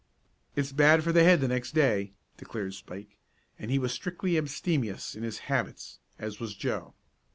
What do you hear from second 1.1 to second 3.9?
the head the next day," declared Spike, and he